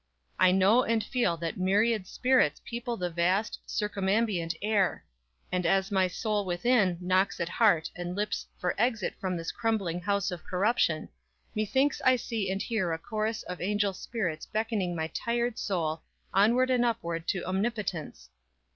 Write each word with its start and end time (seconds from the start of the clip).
I 0.39 0.51
know 0.51 0.83
and 0.83 1.03
feel 1.03 1.37
that 1.37 1.59
myriad 1.59 2.07
spirits 2.07 2.59
People 2.65 2.97
the 2.97 3.11
vast, 3.11 3.59
circumambient 3.67 4.55
air, 4.59 5.05
And 5.51 5.63
as 5.63 5.91
my 5.91 6.07
soul 6.07 6.43
within 6.43 6.97
knocks 6.99 7.39
at 7.39 7.47
heart 7.49 7.91
and 7.95 8.15
lips 8.15 8.47
For 8.57 8.73
exit 8.81 9.13
from 9.21 9.37
this 9.37 9.51
crumbling 9.51 9.99
house 10.01 10.31
of 10.31 10.43
corruption, 10.43 11.09
Methinks 11.53 12.01
I 12.03 12.15
see 12.15 12.49
and 12.49 12.63
hear 12.63 12.91
a 12.91 12.97
chorus 12.97 13.43
of 13.43 13.61
Angel 13.61 13.93
spirits 13.93 14.47
beckoning 14.47 14.95
my 14.95 15.05
tired 15.05 15.59
soul 15.59 16.01
Onward 16.33 16.71
and 16.71 16.83
upward 16.83 17.27
to 17.27 17.45
omnipotence. 17.45 18.31